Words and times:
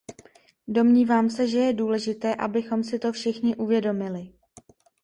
Domnívám 0.67 1.29
se, 1.29 1.47
že 1.47 1.57
je 1.57 1.73
důležité, 1.73 2.35
abychom 2.35 2.83
si 2.83 2.99
to 2.99 3.11
všichni 3.11 3.55
uvědomili. 3.55 4.33